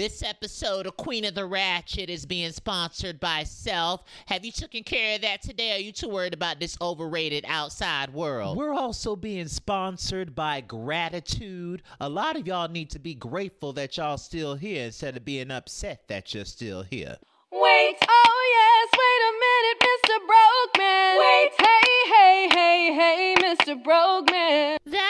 This 0.00 0.22
episode 0.22 0.86
of 0.86 0.96
Queen 0.96 1.26
of 1.26 1.34
the 1.34 1.44
Ratchet 1.44 2.08
is 2.08 2.24
being 2.24 2.52
sponsored 2.52 3.20
by 3.20 3.44
Self. 3.44 4.02
Have 4.28 4.46
you 4.46 4.50
taken 4.50 4.82
care 4.82 5.16
of 5.16 5.20
that 5.20 5.42
today? 5.42 5.76
Are 5.76 5.78
you 5.78 5.92
too 5.92 6.08
worried 6.08 6.32
about 6.32 6.58
this 6.58 6.78
overrated 6.80 7.44
outside 7.46 8.14
world? 8.14 8.56
We're 8.56 8.72
also 8.72 9.14
being 9.14 9.46
sponsored 9.46 10.34
by 10.34 10.62
Gratitude. 10.62 11.82
A 12.00 12.08
lot 12.08 12.36
of 12.36 12.46
y'all 12.46 12.70
need 12.70 12.88
to 12.92 12.98
be 12.98 13.14
grateful 13.14 13.74
that 13.74 13.98
y'all 13.98 14.16
still 14.16 14.54
here 14.54 14.86
instead 14.86 15.18
of 15.18 15.24
being 15.26 15.50
upset 15.50 16.08
that 16.08 16.32
you're 16.32 16.46
still 16.46 16.80
here. 16.80 17.18
Wait, 17.52 17.96
oh 18.08 18.40
yes, 18.56 18.88
wait 18.96 19.20
a 19.28 19.32
minute, 19.44 19.78
Mr. 19.84 20.16
Brokeman. 20.30 21.18
Wait, 21.18 21.50
hey, 21.58 21.90
hey, 22.14 22.48
hey, 22.54 22.94
hey, 22.94 23.34
Mr. 23.38 23.82
Brokeman. 23.84 24.78
That 24.86 25.09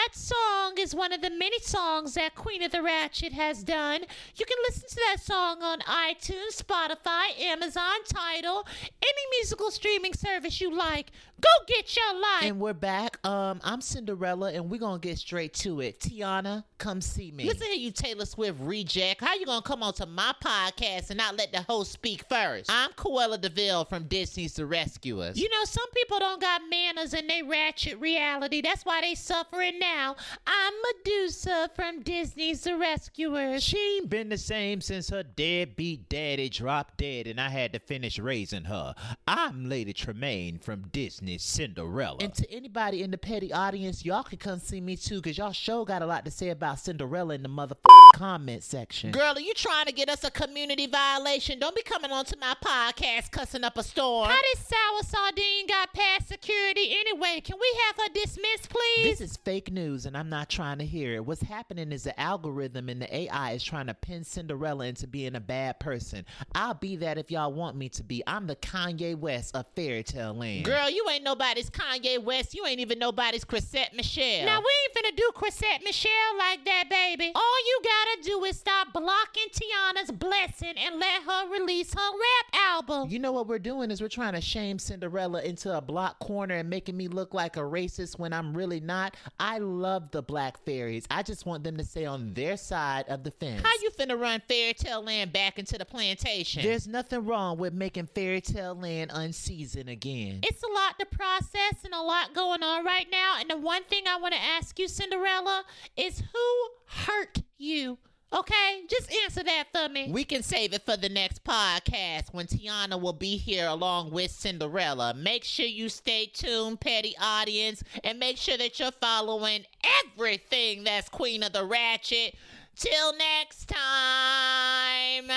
is 0.91 0.95
one 0.95 1.13
of 1.13 1.21
the 1.21 1.29
many 1.29 1.57
songs 1.59 2.15
that 2.15 2.35
Queen 2.35 2.61
of 2.63 2.71
the 2.71 2.81
Ratchet 2.81 3.31
has 3.31 3.63
done. 3.63 4.01
You 4.35 4.45
can 4.45 4.57
listen 4.67 4.89
to 4.89 5.01
that 5.07 5.21
song 5.21 5.61
on 5.61 5.79
iTunes, 5.81 6.61
Spotify, 6.61 7.39
Amazon, 7.39 8.03
Tidal, 8.05 8.67
any 9.11 9.37
musical 9.39 9.71
streaming 9.71 10.13
service 10.13 10.61
you 10.61 10.73
like. 10.73 11.11
Go 11.41 11.65
get 11.67 11.95
your 11.95 12.13
life. 12.21 12.43
And 12.43 12.59
we're 12.59 12.73
back. 12.73 13.25
Um, 13.25 13.59
I'm 13.63 13.81
Cinderella, 13.81 14.53
and 14.53 14.69
we're 14.69 14.79
gonna 14.79 14.99
get 14.99 15.17
straight 15.17 15.53
to 15.55 15.81
it. 15.81 15.99
Tiana, 15.99 16.63
come 16.77 17.01
see 17.01 17.31
me. 17.31 17.45
Listen 17.45 17.67
here, 17.67 17.75
you 17.75 17.91
Taylor 17.91 18.25
Swift 18.25 18.59
reject. 18.61 19.21
How 19.21 19.33
you 19.33 19.45
gonna 19.45 19.63
come 19.63 19.81
onto 19.81 20.05
my 20.05 20.33
podcast 20.43 21.09
and 21.09 21.17
not 21.17 21.35
let 21.35 21.51
the 21.51 21.63
host 21.63 21.91
speak 21.91 22.23
first? 22.29 22.69
I'm 22.71 22.91
Cruella 22.91 23.41
de 23.41 23.49
Vil 23.49 23.85
from 23.85 24.03
Disney's 24.03 24.53
The 24.53 24.65
Rescuers. 24.65 25.37
You 25.37 25.49
know, 25.49 25.63
some 25.65 25.89
people 25.95 26.19
don't 26.19 26.39
got 26.39 26.61
manners 26.69 27.13
in 27.13 27.25
their 27.27 27.45
ratchet 27.45 27.99
reality. 27.99 28.61
That's 28.61 28.85
why 28.85 29.01
they 29.01 29.15
suffering 29.15 29.79
now. 29.79 30.15
I'm 30.45 30.73
Medusa 30.83 31.71
from 31.75 32.01
Disney's 32.01 32.61
The 32.61 32.77
Rescuers. 32.77 33.63
She 33.63 33.97
ain't 33.97 34.09
been 34.09 34.29
the 34.29 34.37
same 34.37 34.79
since 34.79 35.09
her 35.09 35.23
deadbeat 35.23 36.07
daddy 36.07 36.49
dropped 36.49 36.97
dead 36.97 37.25
and 37.27 37.41
I 37.41 37.49
had 37.49 37.73
to 37.73 37.79
finish 37.79 38.19
raising 38.19 38.65
her. 38.65 38.93
I'm 39.27 39.69
Lady 39.69 39.93
Tremaine 39.93 40.59
from 40.59 40.87
Disney's 40.91 41.43
Cinderella. 41.43 42.17
And 42.21 42.33
to 42.35 42.51
anybody 42.51 43.03
in 43.03 43.11
the 43.11 43.17
petty 43.17 43.51
audience, 43.53 44.05
y'all 44.05 44.23
can 44.23 44.37
come 44.37 44.59
see 44.59 44.81
me 44.81 44.95
too, 44.95 45.17
because 45.17 45.37
y'all 45.37 45.51
sure 45.51 45.85
got 45.85 46.01
a 46.01 46.05
lot 46.05 46.25
to 46.25 46.31
say 46.31 46.49
about 46.49 46.79
Cinderella 46.79 47.35
in 47.35 47.43
the 47.43 47.49
motherfucking 47.49 48.11
comment 48.15 48.63
section. 48.63 49.11
Girl, 49.11 49.33
are 49.35 49.39
you 49.39 49.53
trying 49.53 49.85
to 49.85 49.91
get 49.91 50.09
us 50.09 50.23
a 50.23 50.31
community 50.31 50.87
violation? 50.87 51.59
Don't 51.59 51.75
be 51.75 51.83
coming 51.83 52.11
onto 52.11 52.37
my 52.39 52.55
podcast 52.63 53.31
cussing 53.31 53.63
up 53.63 53.77
a 53.77 53.83
storm. 53.83 54.29
How 54.29 54.39
this 54.53 54.65
sour 54.65 55.03
sardine 55.03 55.67
got 55.67 55.93
past 55.93 56.27
security 56.27 56.95
anyway? 56.99 57.41
Can 57.43 57.57
we 57.59 57.79
have 57.87 57.95
her 57.97 58.13
dismissed, 58.13 58.69
please? 58.69 59.19
This 59.19 59.21
is 59.21 59.37
fake 59.37 59.71
news, 59.71 60.05
and 60.05 60.17
I'm 60.17 60.29
not 60.29 60.49
trying 60.49 60.77
to 60.79 60.85
hear 60.85 61.15
it. 61.15 61.25
What's 61.25 61.41
happening 61.41 61.91
is 61.91 62.03
the 62.03 62.19
algorithm 62.19 62.89
and 62.89 63.01
the 63.01 63.15
AI 63.15 63.51
is 63.51 63.63
trying 63.63 63.87
to 63.87 63.93
pin 63.93 64.23
Cinderella 64.23 64.85
into 64.85 65.07
being 65.07 65.35
a 65.35 65.39
bad 65.39 65.79
person. 65.79 66.25
I'll 66.53 66.73
be 66.73 66.95
that 66.97 67.17
if 67.17 67.31
y'all 67.31 67.53
want 67.53 67.75
me 67.75 67.89
to 67.89 68.03
be. 68.03 68.23
I'm 68.27 68.47
the 68.47 68.55
Kanye 68.91 69.15
West 69.15 69.55
of 69.55 69.65
fairy 69.75 70.03
tale 70.03 70.33
land. 70.33 70.65
Girl, 70.65 70.89
you 70.89 71.05
ain't 71.09 71.23
nobody's 71.23 71.69
Kanye 71.69 72.21
West. 72.21 72.53
You 72.53 72.65
ain't 72.65 72.79
even 72.79 72.99
nobody's 72.99 73.43
Chrisette 73.43 73.95
Michele. 73.95 74.45
Now, 74.45 74.59
we 74.59 74.65
ain't 74.65 75.15
finna 75.15 75.17
do 75.17 75.31
Chrisette 75.33 75.81
Michele 75.83 76.11
like 76.37 76.65
that, 76.65 76.85
baby. 76.89 77.31
All 77.33 77.67
you 77.67 77.81
gotta 77.83 78.23
do 78.23 78.43
is 78.45 78.57
stop 78.57 78.93
blocking 78.93 79.47
Tiana's 79.51 80.11
blessing 80.11 80.73
and 80.77 80.99
let 80.99 81.23
her 81.23 81.49
release 81.51 81.93
her 81.93 81.99
rap 81.99 82.61
album. 82.61 83.09
You 83.09 83.19
know 83.19 83.31
what 83.31 83.47
we're 83.47 83.59
doing 83.59 83.91
is 83.91 84.01
we're 84.01 84.07
trying 84.07 84.33
to 84.33 84.41
shame 84.41 84.79
Cinderella 84.79 85.41
into 85.41 85.75
a 85.75 85.81
block 85.81 86.19
corner 86.19 86.55
and 86.55 86.69
making 86.69 86.97
me 86.97 87.07
look 87.07 87.33
like 87.33 87.57
a 87.57 87.61
racist 87.61 88.19
when 88.19 88.33
I'm 88.33 88.55
really 88.55 88.79
not. 88.79 89.15
I 89.39 89.59
love 89.59 90.11
the 90.11 90.21
black 90.21 90.63
fairies. 90.65 91.05
I 91.09 91.23
just 91.23 91.45
want 91.45 91.63
them 91.63 91.77
to 91.77 91.83
stay 91.83 92.05
on 92.05 92.33
their 92.33 92.57
side 92.57 93.05
of 93.07 93.23
the 93.23 93.31
fence. 93.31 93.61
How 93.63 93.71
you 93.81 93.91
finna 93.91 94.19
run 94.19 94.41
Fairy 94.47 94.73
Tale 94.73 95.03
Land 95.03 95.31
back 95.33 95.59
into 95.59 95.77
the 95.77 95.85
plantation? 95.85 96.63
There's 96.63 96.87
nothing 96.87 97.25
wrong 97.25 97.57
with 97.57 97.73
making 97.73 98.07
Fairy 98.07 98.41
Tale 98.41 98.75
Land 98.81 99.11
unseasoned 99.13 99.89
again. 99.89 100.39
It's 100.43 100.63
a 100.63 100.67
lot 100.67 100.97
to 100.99 101.05
process 101.05 101.83
and 101.83 101.93
a 101.93 102.01
lot 102.01 102.33
going 102.33 102.63
on 102.63 102.83
right 102.83 103.07
now. 103.11 103.35
And 103.39 103.49
the 103.49 103.57
one 103.57 103.83
thing 103.83 104.03
I 104.07 104.17
want 104.17 104.33
to 104.33 104.39
ask 104.41 104.77
you, 104.79 104.87
Cinderella, 104.87 105.63
is 105.95 106.23
who 106.33 106.69
hurt 107.05 107.39
you? 107.57 107.97
Okay, 108.33 108.83
just 108.89 109.11
answer 109.11 109.43
that 109.43 109.65
for 109.73 109.89
me. 109.89 110.09
We 110.09 110.23
can 110.23 110.41
save 110.41 110.73
it 110.73 110.83
for 110.85 110.95
the 110.95 111.09
next 111.09 111.43
podcast 111.43 112.33
when 112.33 112.47
Tiana 112.47 112.99
will 112.99 113.11
be 113.11 113.35
here 113.35 113.67
along 113.67 114.11
with 114.11 114.31
Cinderella. 114.31 115.13
Make 115.13 115.43
sure 115.43 115.65
you 115.65 115.89
stay 115.89 116.27
tuned, 116.27 116.79
petty 116.79 117.13
audience, 117.19 117.83
and 118.05 118.19
make 118.19 118.37
sure 118.37 118.57
that 118.57 118.79
you're 118.79 118.91
following 118.93 119.65
everything 120.05 120.85
that's 120.85 121.09
Queen 121.09 121.43
of 121.43 121.51
the 121.51 121.65
Ratchet. 121.65 122.35
Till 122.77 123.13
next 123.17 123.67
time. 123.67 125.29